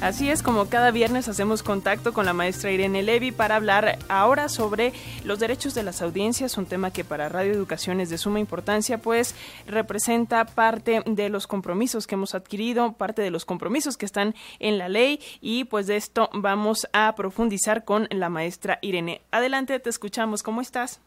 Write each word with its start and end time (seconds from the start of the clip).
Así 0.00 0.30
es 0.30 0.44
como 0.44 0.66
cada 0.68 0.92
viernes 0.92 1.26
hacemos 1.26 1.64
contacto 1.64 2.12
con 2.12 2.24
la 2.24 2.32
maestra 2.32 2.70
Irene 2.70 3.02
Levy 3.02 3.32
para 3.32 3.56
hablar 3.56 3.98
ahora 4.08 4.48
sobre 4.48 4.92
los 5.24 5.40
derechos 5.40 5.74
de 5.74 5.82
las 5.82 6.02
audiencias, 6.02 6.56
un 6.56 6.66
tema 6.66 6.92
que 6.92 7.02
para 7.02 7.28
Radio 7.28 7.52
Educación 7.52 8.00
es 8.00 8.08
de 8.08 8.16
suma 8.16 8.38
importancia, 8.38 8.98
pues 8.98 9.34
representa 9.66 10.44
parte 10.44 11.02
de 11.04 11.28
los 11.30 11.48
compromisos 11.48 12.06
que 12.06 12.14
hemos 12.14 12.36
adquirido, 12.36 12.92
parte 12.92 13.22
de 13.22 13.32
los 13.32 13.44
compromisos 13.44 13.96
que 13.96 14.06
están 14.06 14.36
en 14.60 14.78
la 14.78 14.88
ley 14.88 15.18
y 15.40 15.64
pues 15.64 15.88
de 15.88 15.96
esto 15.96 16.30
vamos 16.32 16.86
a 16.92 17.12
profundizar 17.16 17.84
con 17.84 18.06
la 18.12 18.28
maestra 18.28 18.78
Irene. 18.82 19.22
Adelante, 19.32 19.80
te 19.80 19.90
escuchamos. 19.90 20.44
¿Cómo 20.44 20.60
estás? 20.60 21.00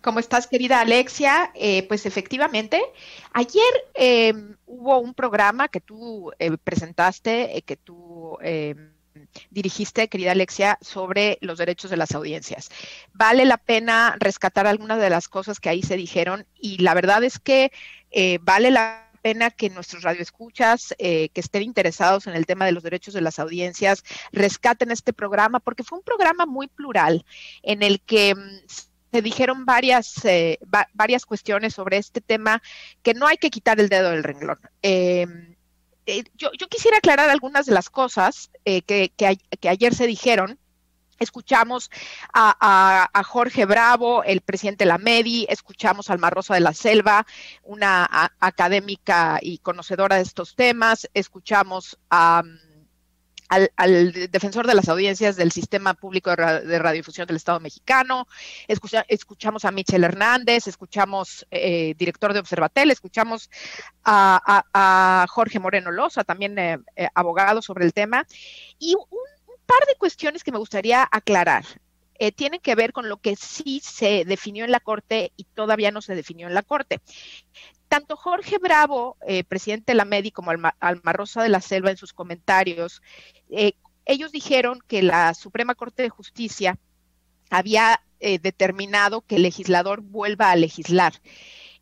¿Cómo 0.00 0.20
estás, 0.20 0.46
querida 0.46 0.80
Alexia? 0.80 1.50
Eh, 1.54 1.82
pues 1.88 2.06
efectivamente, 2.06 2.80
ayer 3.32 3.62
eh, 3.94 4.32
hubo 4.66 4.98
un 4.98 5.14
programa 5.14 5.68
que 5.68 5.80
tú 5.80 6.32
eh, 6.38 6.56
presentaste, 6.62 7.62
que 7.66 7.76
tú 7.76 8.38
dirigiste, 9.50 10.08
querida 10.08 10.32
Alexia, 10.32 10.78
sobre 10.80 11.38
los 11.40 11.58
derechos 11.58 11.90
de 11.90 11.96
las 11.96 12.12
audiencias. 12.12 12.68
Vale 13.14 13.44
la 13.46 13.56
pena 13.56 14.14
rescatar 14.20 14.66
algunas 14.66 15.00
de 15.00 15.10
las 15.10 15.26
cosas 15.26 15.58
que 15.58 15.70
ahí 15.70 15.82
se 15.82 15.96
dijeron 15.96 16.46
y 16.60 16.78
la 16.78 16.94
verdad 16.94 17.24
es 17.24 17.38
que 17.38 17.72
vale 18.42 18.70
la 18.70 19.10
pena 19.22 19.50
que 19.50 19.70
nuestros 19.70 20.02
radioescuchas 20.02 20.94
que 20.98 21.30
estén 21.34 21.62
interesados 21.62 22.26
en 22.26 22.34
el 22.34 22.46
tema 22.46 22.66
de 22.66 22.72
los 22.72 22.82
derechos 22.82 23.14
de 23.14 23.22
las 23.22 23.38
audiencias 23.38 24.04
rescaten 24.32 24.90
este 24.90 25.12
programa 25.12 25.58
porque 25.60 25.82
fue 25.82 25.98
un 25.98 26.04
programa 26.04 26.46
muy 26.46 26.68
plural 26.68 27.24
en 27.62 27.82
el 27.82 28.00
que 28.02 28.34
mm, 28.34 28.60
se 29.16 29.22
dijeron 29.22 29.64
varias, 29.64 30.22
eh, 30.26 30.58
varias 30.92 31.24
cuestiones 31.24 31.72
sobre 31.72 31.96
este 31.96 32.20
tema 32.20 32.62
que 33.02 33.14
no 33.14 33.26
hay 33.26 33.38
que 33.38 33.48
quitar 33.48 33.80
el 33.80 33.88
dedo 33.88 34.10
del 34.10 34.22
renglón. 34.22 34.58
Em, 34.82 35.56
eh, 36.04 36.22
yo, 36.34 36.50
quisiera 36.68 36.98
aclarar 36.98 37.30
algunas 37.30 37.64
de 37.64 37.72
las 37.72 37.88
cosas 37.88 38.50
eh, 38.66 38.82
que, 38.82 39.10
ayer 39.66 39.94
se 39.94 40.06
dijeron. 40.06 40.58
Escuchamos 41.18 41.90
a, 42.34 43.08
Jorge 43.24 43.64
Bravo, 43.64 44.22
el 44.22 44.42
presidente 44.42 44.84
de 44.84 44.88
la 44.90 44.98
MEDI, 44.98 45.46
escuchamos 45.48 46.10
a 46.10 46.12
Alma 46.12 46.28
Rosa 46.28 46.52
de 46.52 46.60
la 46.60 46.74
Selva, 46.74 47.26
una 47.62 48.06
académica 48.38 49.38
y 49.40 49.56
conocedora 49.58 50.16
de 50.16 50.22
estos 50.22 50.54
temas, 50.56 51.08
escuchamos 51.14 51.98
a 52.10 52.42
al, 53.48 54.12
defensor 54.30 54.66
de 54.66 54.74
las 54.74 54.88
audiencias 54.88 55.36
del 55.36 55.52
Sistema 55.52 55.94
Público 55.94 56.30
de, 56.30 56.78
Radiodifusión 56.78 57.26
del 57.26 57.36
Estado 57.36 57.60
mexicano, 57.60 58.26
escuchamos 58.66 59.64
a 59.64 59.70
Michel 59.70 60.04
Hernández, 60.04 60.66
escuchamos 60.66 61.46
eh, 61.50 61.94
director 61.96 62.32
de 62.32 62.40
Observatel, 62.40 62.90
escuchamos 62.90 63.50
a, 64.04 65.26
Jorge 65.28 65.58
Moreno 65.58 65.90
Loza, 65.90 66.24
también 66.24 66.58
eh, 66.58 66.78
eh, 66.96 67.08
abogado 67.14 67.62
sobre 67.62 67.84
el 67.84 67.92
tema, 67.92 68.26
y 68.78 68.94
un, 68.94 69.02
un, 69.10 69.56
par 69.66 69.86
de 69.88 69.96
cuestiones 69.96 70.44
que 70.44 70.52
me 70.52 70.58
gustaría 70.58 71.06
aclarar. 71.10 71.64
tienen 72.36 72.60
que 72.60 72.74
ver 72.74 72.92
con 72.92 73.08
lo 73.08 73.18
que 73.18 73.36
sí 73.36 73.80
se 73.82 74.24
definió 74.24 74.64
en 74.64 74.70
la 74.70 74.80
Corte 74.80 75.32
y 75.36 75.44
todavía 75.44 75.90
no 75.90 76.00
se 76.00 76.14
definió 76.14 76.46
en 76.46 76.54
la 76.54 76.62
Corte 76.62 77.00
tanto 77.96 78.14
Jorge 78.14 78.58
Bravo, 78.58 79.16
eh, 79.26 79.42
presidente 79.42 79.92
de 79.92 79.96
la 79.96 80.04
MEDI, 80.04 80.30
como 80.30 80.50
Alma, 80.50 81.12
Rosa 81.14 81.42
de 81.42 81.48
la 81.48 81.62
Selva 81.62 81.90
en 81.90 81.96
sus 81.96 82.12
comentarios, 82.12 83.00
eh, 83.48 83.72
ellos 84.04 84.32
dijeron 84.32 84.80
que 84.86 85.00
la 85.00 85.32
Suprema 85.32 85.74
Corte 85.74 86.02
de 86.02 86.10
Justicia 86.10 86.78
había 87.48 88.02
eh, 88.20 88.38
determinado 88.38 89.22
que 89.22 89.36
el 89.36 89.42
legislador 89.44 90.02
vuelva 90.02 90.50
a 90.50 90.56
legislar. 90.56 91.14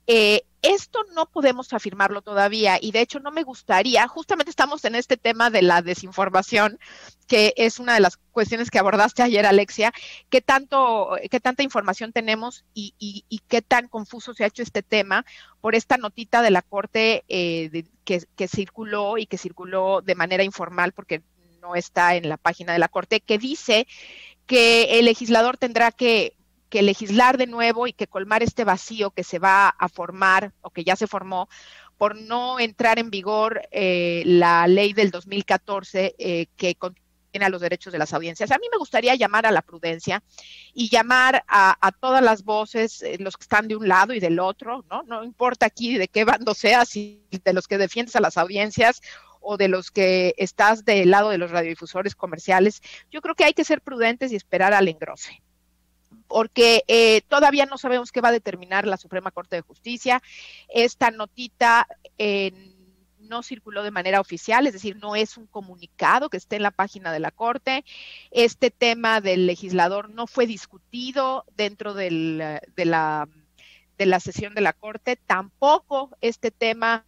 Esto 0.06 1.04
no 1.14 1.26
podemos 1.26 1.74
afirmarlo 1.74 2.22
todavía 2.22 2.78
y 2.80 2.90
de 2.90 3.02
hecho 3.02 3.20
no 3.20 3.30
me 3.30 3.42
gustaría, 3.42 4.08
justamente 4.08 4.48
estamos 4.48 4.82
en 4.86 4.94
este 4.94 5.18
tema 5.18 5.50
de 5.50 5.60
la 5.60 5.82
desinformación, 5.82 6.78
que 7.26 7.52
es 7.58 7.78
una 7.78 7.92
de 7.92 8.00
las 8.00 8.16
cuestiones 8.16 8.70
que 8.70 8.78
abordaste 8.78 9.22
ayer, 9.22 9.44
Alexia, 9.44 9.92
qué 10.30 10.40
tanto, 10.40 11.18
qué 11.30 11.38
tanta 11.38 11.62
información 11.62 12.12
tenemos 12.12 12.64
y, 12.72 12.94
qué 13.46 13.60
tan 13.60 13.88
confuso 13.88 14.32
se 14.32 14.44
ha 14.44 14.46
hecho 14.46 14.62
este 14.62 14.82
tema 14.82 15.26
por 15.60 15.74
esta 15.74 15.98
notita 15.98 16.40
de 16.40 16.50
la 16.50 16.62
Corte 16.62 17.24
eh, 17.28 17.84
que, 18.04 18.24
que 18.34 18.48
circuló 18.48 19.18
y 19.18 19.26
que 19.26 19.36
circuló 19.36 20.00
de 20.00 20.14
manera 20.14 20.44
informal 20.44 20.92
porque 20.92 21.20
no 21.60 21.76
está 21.76 22.16
en 22.16 22.30
la 22.30 22.38
página 22.38 22.72
de 22.72 22.78
la 22.78 22.88
Corte, 22.88 23.20
que 23.20 23.36
dice 23.36 23.86
que 24.46 24.98
el 24.98 25.04
legislador 25.04 25.58
tendrá 25.58 25.92
que 25.92 26.36
que 26.74 26.82
legislar 26.82 27.38
de 27.38 27.46
nuevo 27.46 27.86
y 27.86 27.92
que 27.92 28.08
colmar 28.08 28.42
este 28.42 28.64
vacío 28.64 29.12
que 29.12 29.22
se 29.22 29.38
va 29.38 29.68
a 29.68 29.88
formar 29.88 30.52
o 30.60 30.70
que 30.70 30.82
ya 30.82 30.96
se 30.96 31.06
formó 31.06 31.48
por 31.96 32.16
no 32.16 32.58
entrar 32.58 32.98
en 32.98 33.10
vigor 33.10 33.62
eh, 33.70 34.24
la 34.26 34.66
ley 34.66 34.92
del 34.92 35.12
2014 35.12 36.16
eh, 36.18 36.46
que 36.56 36.74
contiene 36.74 37.46
a 37.46 37.48
los 37.48 37.60
derechos 37.60 37.92
de 37.92 38.00
las 38.00 38.12
audiencias. 38.12 38.50
A 38.50 38.58
mí 38.58 38.66
me 38.72 38.78
gustaría 38.78 39.14
llamar 39.14 39.46
a 39.46 39.52
la 39.52 39.62
prudencia 39.62 40.24
y 40.72 40.88
llamar 40.88 41.44
a, 41.46 41.92
todas 42.00 42.24
las 42.24 42.42
voces, 42.42 43.02
eh, 43.02 43.18
los 43.20 43.36
que 43.36 43.44
están 43.44 43.68
de 43.68 43.76
un 43.76 43.86
lado 43.86 44.12
y 44.12 44.18
del 44.18 44.40
otro, 44.40 44.84
¿no? 44.90 45.04
No 45.04 45.22
importa 45.22 45.66
aquí 45.66 45.96
de 45.96 46.08
qué 46.08 46.24
bando 46.24 46.54
seas, 46.54 46.88
si 46.88 47.22
de 47.44 47.52
los 47.52 47.68
que 47.68 47.78
defiendes 47.78 48.16
a 48.16 48.20
las 48.20 48.36
audiencias 48.36 49.00
o 49.38 49.56
de 49.56 49.68
los 49.68 49.92
que 49.92 50.34
estás 50.38 50.84
del 50.84 51.12
lado 51.12 51.30
de 51.30 51.38
los 51.38 51.52
radiodifusores 51.52 52.16
comerciales. 52.16 52.82
Yo 53.12 53.20
creo 53.20 53.36
que 53.36 53.44
hay 53.44 53.54
que 53.54 53.62
ser 53.62 53.80
prudentes 53.80 54.32
y 54.32 54.34
esperar 54.34 54.74
al 54.74 54.88
engrose 54.88 55.43
porque 56.28 56.82
eh, 56.88 57.22
todavía 57.28 57.66
no 57.66 57.78
sabemos 57.78 58.12
qué 58.12 58.20
va 58.20 58.28
a 58.28 58.32
determinar 58.32 58.86
la 58.86 58.96
Suprema 58.96 59.30
Corte 59.30 59.56
de 59.56 59.62
Justicia. 59.62 60.22
Esta 60.68 61.10
notita 61.10 61.86
no 63.28 63.42
circuló 63.42 63.82
de 63.82 63.90
manera 63.90 64.20
oficial, 64.20 64.66
es 64.66 64.72
decir, 64.72 64.96
no 64.96 65.16
es 65.16 65.36
un 65.36 65.46
comunicado 65.46 66.28
que 66.30 66.36
esté 66.36 66.56
en 66.56 66.62
la 66.62 66.70
página 66.70 67.12
de 67.12 67.20
la 67.20 67.30
Corte. 67.30 67.84
Este 68.30 68.70
tema 68.70 69.20
del 69.20 69.46
legislador 69.46 70.10
no 70.10 70.26
fue 70.26 70.46
discutido 70.46 71.44
dentro 71.56 71.94
de, 71.94 72.10
la, 72.76 73.28
de 73.98 74.06
la 74.06 74.20
sesión 74.20 74.54
de 74.54 74.60
la 74.60 74.72
Corte. 74.72 75.16
Tampoco 75.16 76.10
este 76.20 76.50
tema 76.50 77.04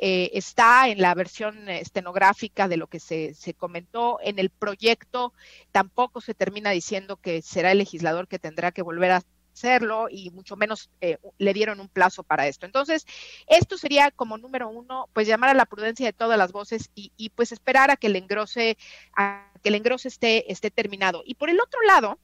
eh, 0.00 0.30
está 0.34 0.88
en 0.88 1.02
la 1.02 1.12
versión 1.14 1.68
estenográfica 1.68 2.68
de 2.68 2.76
lo 2.76 2.86
que 2.86 3.00
se, 3.00 3.34
comentó. 3.56 4.20
En 4.22 4.38
el 4.38 4.50
proyecto 4.50 5.32
tampoco 5.72 6.20
se 6.20 6.34
termina 6.34 6.70
diciendo 6.70 7.16
que 7.16 7.42
será 7.42 7.72
el 7.72 7.78
legislador 7.78 8.28
que 8.28 8.38
tendrá 8.38 8.70
que 8.70 8.82
volver 8.82 9.10
a 9.10 9.22
hacerlo 9.52 10.06
y 10.08 10.30
mucho 10.30 10.54
menos 10.54 10.88
eh, 11.00 11.18
le 11.38 11.52
dieron 11.52 11.80
un 11.80 11.88
plazo 11.88 12.22
para 12.22 12.46
esto. 12.46 12.64
Entonces, 12.64 13.06
esto 13.48 13.76
sería 13.76 14.12
como 14.12 14.38
número 14.38 14.68
uno, 14.68 15.08
pues 15.12 15.26
llamar 15.26 15.50
a 15.50 15.54
la 15.54 15.66
prudencia 15.66 16.06
de 16.06 16.12
todas 16.12 16.38
las 16.38 16.52
voces 16.52 16.90
y, 16.94 17.30
pues 17.30 17.50
esperar 17.50 17.90
a 17.90 17.96
que 17.96 18.06
el 18.06 18.14
engrose, 18.14 18.78
a 19.16 19.50
que 19.62 19.70
el 19.70 19.74
engrose 19.74 20.06
esté, 20.06 20.52
esté 20.52 20.70
terminado. 20.70 21.22
Y 21.26 21.34
por 21.34 21.50
el 21.50 21.60
otro 21.60 21.82
lado, 21.82 22.20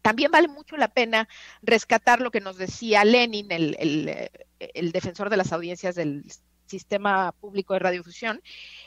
también 0.00 0.30
vale 0.30 0.48
mucho 0.48 0.78
la 0.78 0.88
pena 0.88 1.28
rescatar 1.60 2.22
lo 2.22 2.30
que 2.30 2.40
nos 2.40 2.56
decía 2.56 3.04
Lenin, 3.04 3.52
el, 3.52 3.76
el, 3.78 4.30
el 4.58 4.92
defensor 4.92 5.28
de 5.28 5.36
las 5.36 5.52
audiencias 5.52 5.94
del 5.94 6.24
sistema 6.72 7.32
público 7.32 7.74
de 7.74 7.80
radiodifusión, 7.80 8.42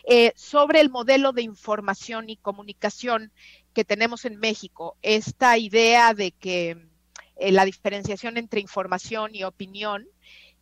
eh, 0.06 0.34
sobre 0.35 0.81
el 0.81 0.90
modelo 0.90 1.31
de 1.31 1.44
información 1.44 2.29
y 2.29 2.38
comunicación 2.38 3.31
que 3.73 3.85
tenemos 3.85 4.25
en 4.25 4.38
México. 4.40 4.97
Esta 5.01 5.57
idea 5.57 6.13
de 6.13 6.31
que 6.31 6.78
eh, 7.38 7.51
la 7.51 7.66
diferenciación 7.66 8.38
entre 8.38 8.59
información 8.59 9.35
y 9.35 9.44
opinión 9.44 10.07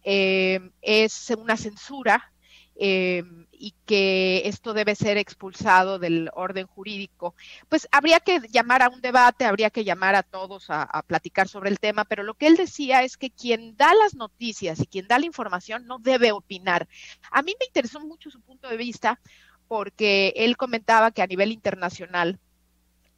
eh, 0.03 0.59
es 0.81 1.29
una 1.37 1.55
censura 1.55 2.32
y 2.75 3.73
que 3.85 4.41
esto 4.45 4.73
debe 4.73 4.95
ser 4.95 5.17
expulsado 5.17 5.99
del 5.99 6.29
orden 6.33 6.67
jurídico, 6.67 7.35
pues 7.69 7.87
habría 7.91 8.19
que 8.19 8.41
llamar 8.49 8.81
a 8.81 8.89
un 8.89 9.01
debate, 9.01 9.45
habría 9.45 9.69
que 9.69 9.83
llamar 9.83 10.15
a 10.15 10.23
todos 10.23 10.65
a, 10.69 11.01
platicar 11.07 11.47
sobre 11.47 11.69
el 11.69 11.79
tema, 11.79 12.05
pero 12.05 12.23
lo 12.23 12.33
que 12.33 12.47
él 12.47 12.57
decía 12.57 13.03
es 13.03 13.17
que 13.17 13.31
quien 13.31 13.75
da 13.77 13.93
las 13.93 14.15
noticias 14.15 14.79
y 14.79 14.87
quien 14.87 15.07
da 15.07 15.19
la 15.19 15.25
información 15.25 15.85
no 15.85 15.99
debe 15.99 16.31
opinar. 16.31 16.87
A 17.31 17.41
mí 17.41 17.53
me 17.59 17.65
interesó 17.65 17.99
mucho 17.99 18.29
su 18.29 18.41
punto 18.41 18.67
de 18.67 18.77
vista 18.77 19.19
porque 19.67 20.33
él 20.35 20.57
comentaba 20.57 21.11
que 21.11 21.21
a 21.21 21.27
nivel 21.27 21.51
internacional, 21.51 22.39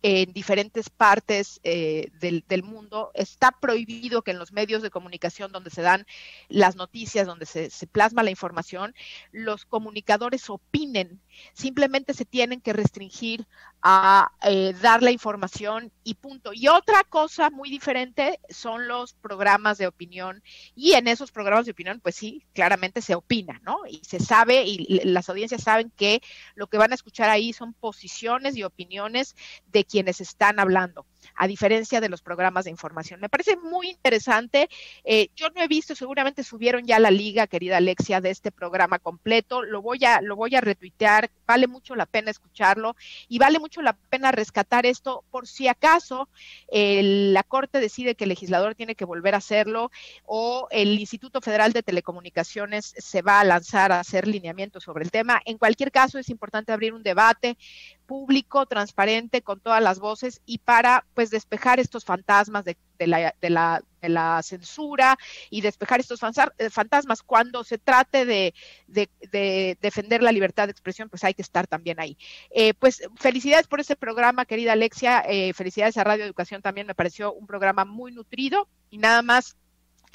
en 0.07 0.33
diferentes 0.33 0.91
partes 0.91 1.59
eh, 1.63 2.11
del, 2.19 2.61
mundo. 2.61 3.09
Está 3.15 3.51
prohibido 3.59 4.21
que 4.21 4.29
en 4.29 4.37
los 4.37 4.51
medios 4.51 4.83
de 4.83 4.91
comunicación 4.91 5.51
donde 5.51 5.71
se 5.71 5.81
dan 5.81 6.05
las 6.47 6.75
noticias, 6.75 7.25
donde 7.25 7.47
se, 7.47 7.71
plasma 7.87 8.21
la 8.21 8.29
información, 8.29 8.93
los 9.31 9.65
comunicadores 9.65 10.47
opinen. 10.51 11.21
Simplemente 11.53 12.13
se 12.13 12.23
tienen 12.23 12.61
que 12.61 12.71
restringir 12.71 13.47
a 13.87 14.31
eh, 14.41 14.73
dar 14.81 15.03
la 15.03 15.11
información 15.11 15.91
y 16.03 16.15
punto. 16.15 16.53
Y 16.53 16.69
otra 16.69 17.03
cosa 17.03 17.51
muy 17.51 17.69
diferente 17.69 18.39
son 18.49 18.87
los 18.87 19.13
programas 19.13 19.77
de 19.77 19.85
opinión. 19.85 20.41
Y 20.73 20.93
en 20.93 21.07
esos 21.07 21.31
programas 21.31 21.65
de 21.65 21.73
opinión, 21.73 21.99
pues 22.01 22.15
sí, 22.15 22.43
claramente 22.53 22.99
se 23.01 23.13
opina, 23.13 23.61
¿no? 23.63 23.85
Y 23.87 24.01
se 24.03 24.19
sabe, 24.19 24.63
y 24.63 25.01
las 25.03 25.29
audiencias 25.29 25.61
saben 25.61 25.91
que 25.95 26.23
lo 26.55 26.65
que 26.65 26.79
van 26.79 26.93
a 26.93 26.95
escuchar 26.95 27.29
ahí 27.29 27.53
son 27.53 27.75
posiciones 27.75 28.57
y 28.57 28.63
opiniones 28.63 29.35
de 29.67 29.85
quienes 29.85 30.19
están 30.19 30.59
hablando. 30.59 31.05
A 31.35 31.47
diferencia 31.47 32.01
de 32.01 32.09
los 32.09 32.21
programas 32.21 32.65
de 32.65 32.71
información. 32.71 33.19
Me 33.19 33.29
parece 33.29 33.57
muy 33.57 33.89
interesante. 33.89 34.69
Eh, 35.03 35.29
yo 35.35 35.49
no 35.49 35.61
he 35.61 35.67
visto, 35.67 35.95
seguramente 35.95 36.43
subieron 36.43 36.85
ya 36.85 36.99
la 36.99 37.11
liga, 37.11 37.47
querida 37.47 37.77
Alexia, 37.77 38.21
de 38.21 38.29
este 38.29 38.51
programa 38.51 38.99
completo. 38.99 39.63
Lo 39.63 39.81
voy 39.81 40.03
a, 40.05 40.21
lo 40.21 40.35
voy 40.35 40.55
a 40.55 40.61
retuitear. 40.61 41.29
Vale 41.47 41.67
mucho 41.67 41.95
la 41.95 42.05
pena 42.05 42.31
escucharlo 42.31 42.95
y 43.27 43.39
vale 43.39 43.59
mucho 43.59 43.81
la 43.81 43.93
pena 43.93 44.31
rescatar 44.31 44.85
esto 44.85 45.23
por 45.31 45.47
si 45.47 45.67
acaso 45.67 46.27
la 46.71 47.43
Corte 47.43 47.79
decide 47.79 48.15
que 48.15 48.25
el 48.25 48.29
legislador 48.29 48.75
tiene 48.75 48.95
que 48.95 49.05
volver 49.05 49.35
a 49.35 49.37
hacerlo 49.37 49.91
o 50.25 50.67
el 50.71 50.99
Instituto 50.99 51.41
Federal 51.41 51.73
de 51.73 51.83
Telecomunicaciones 51.83 52.93
se 52.97 53.21
va 53.21 53.39
a 53.39 53.43
lanzar 53.43 53.91
a 53.91 53.99
hacer 53.99 54.27
lineamientos 54.27 54.83
sobre 54.83 55.03
el 55.03 55.11
tema. 55.11 55.41
En 55.45 55.57
cualquier 55.57 55.91
caso, 55.91 56.19
es 56.19 56.29
importante 56.29 56.71
abrir 56.71 56.93
un 56.93 57.03
debate 57.03 57.57
público, 58.05 58.65
transparente, 58.65 59.41
con 59.41 59.59
todas 59.59 59.81
las 59.81 59.99
voces 59.99 60.41
y 60.45 60.59
para 60.59 61.05
pues 61.13 61.29
despejar 61.29 61.79
estos 61.79 62.05
fantasmas 62.05 62.65
de, 62.65 62.77
la, 62.99 63.35
de, 63.41 63.49
la, 63.49 63.83
de 64.01 64.09
la, 64.09 64.41
censura 64.43 65.17
y 65.49 65.61
despejar 65.61 65.99
estos 65.99 66.19
eh, 66.57 66.69
fantasmas. 66.69 67.23
Cuando 67.23 67.63
se 67.63 67.77
trate 67.77 68.25
de, 68.25 68.53
de, 68.87 69.77
defender 69.81 70.23
la 70.23 70.31
libertad 70.31 70.67
de 70.67 70.71
expresión, 70.71 71.09
pues 71.09 71.23
hay 71.23 71.33
que 71.33 71.41
estar 71.41 71.67
también 71.67 71.99
ahí. 71.99 72.17
Eh, 72.51 72.73
pues 72.73 73.01
felicidades 73.17 73.67
por 73.67 73.79
este 73.79 73.95
programa, 73.95 74.45
querida 74.45 74.73
Alexia. 74.73 75.23
Eh, 75.27 75.53
felicidades 75.53 75.97
a 75.97 76.03
Radio 76.03 76.25
Educación 76.25 76.61
también. 76.61 76.87
Me 76.87 76.95
pareció 76.95 77.33
un 77.33 77.47
programa 77.47 77.85
muy 77.85 78.11
nutrido 78.11 78.67
y 78.89 78.97
nada 78.97 79.21
más 79.21 79.57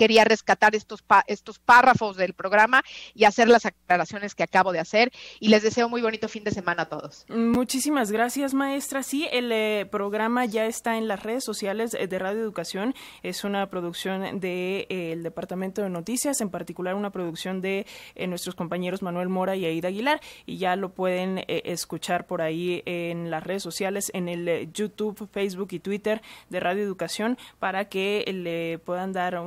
quería 0.01 0.25
rescatar 0.25 0.75
estos, 0.75 1.05
estos 1.27 1.59
párrafos 1.59 2.17
del 2.17 2.33
programa 2.33 2.83
y 3.15 3.25
hacer 3.25 3.49
las 3.49 3.67
aclaraciones 3.67 4.35
que 4.35 4.43
acabo 4.43 4.73
de 4.73 4.79
hacer. 4.79 5.13
Y 5.41 5.49
les 5.49 5.63
deseo 5.63 5.91
muy 5.91 6.01
bonito 6.01 6.27
fin 6.27 6.43
de 6.43 6.53
semana 6.53 6.85
a 6.85 6.89
todos. 6.89 7.27
Muchísimas 7.29 8.11
gracias, 8.11 8.55
maestra. 8.55 9.03
Sí, 9.03 9.29
el 9.31 9.53
eh, 9.53 9.87
programa 9.91 10.47
ya 10.47 10.65
está 10.65 10.97
en 10.97 11.07
las 11.07 11.23
redes 11.23 11.45
sociales 11.45 11.91
de 11.91 12.19
Radio 12.19 12.41
Educación. 12.41 12.95
Es 13.23 13.45
una 13.45 13.69
producción 13.69 14.23
del 14.23 14.41
de, 14.41 14.87
eh, 14.89 15.19
Departamento 15.23 15.83
de 15.83 15.91
Noticias, 15.91 16.41
en 16.41 16.49
particular 16.49 16.95
una 16.95 17.11
producción 17.11 17.61
de 17.61 17.85
eh, 18.15 18.27
nuestros 18.27 18.55
compañeros 18.55 19.03
Manuel 19.03 19.29
Mora 19.29 19.55
y 19.55 19.67
Aida 19.67 19.89
Aguilar. 19.89 20.23
Y 20.47 20.57
ya 20.57 20.77
lo 20.77 20.95
pueden 20.95 21.45
escuchar 21.47 22.27
por 22.27 22.41
ahí 22.41 22.83
en 22.87 23.31
las 23.31 23.45
redes 23.45 23.63
sociales, 23.63 24.11
en 24.15 24.31
el 24.31 24.73
YouTube, 24.73 25.29
Facebook 25.31 25.69
y 25.73 25.79
Twitter 25.79 26.23
de 26.49 26.59
Radio 26.59 26.83
Educación, 26.83 27.37
para 27.59 27.85
que 27.91 28.25
le 28.33 28.79
puedan 28.79 29.13
dar 29.13 29.39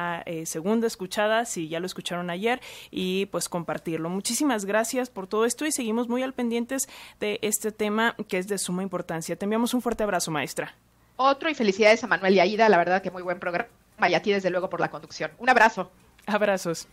una 0.00 0.22
eh, 0.26 0.46
segunda 0.46 0.86
escuchada 0.86 1.44
si 1.44 1.68
ya 1.68 1.80
lo 1.80 1.86
escucharon 1.86 2.30
ayer 2.30 2.60
y 2.90 3.26
pues 3.26 3.48
compartirlo. 3.48 4.08
Muchísimas 4.08 4.64
gracias 4.64 5.10
por 5.10 5.26
todo 5.26 5.44
esto 5.44 5.66
y 5.66 5.72
seguimos 5.72 6.08
muy 6.08 6.22
al 6.22 6.32
pendientes 6.32 6.88
de 7.18 7.38
este 7.42 7.72
tema 7.72 8.14
que 8.28 8.38
es 8.38 8.48
de 8.48 8.58
suma 8.58 8.82
importancia. 8.82 9.36
Te 9.36 9.44
enviamos 9.44 9.74
un 9.74 9.82
fuerte 9.82 10.02
abrazo, 10.02 10.30
maestra. 10.30 10.74
Otro 11.16 11.50
y 11.50 11.54
felicidades 11.54 12.02
a 12.02 12.06
Manuel 12.06 12.34
y 12.34 12.40
Aida, 12.40 12.68
la 12.68 12.78
verdad 12.78 13.02
que 13.02 13.10
muy 13.10 13.22
buen 13.22 13.38
programa 13.38 13.68
y 14.08 14.14
a 14.14 14.22
ti 14.22 14.32
desde 14.32 14.50
luego 14.50 14.70
por 14.70 14.80
la 14.80 14.90
conducción. 14.90 15.30
Un 15.38 15.50
abrazo. 15.50 15.90
Abrazos. 16.26 16.88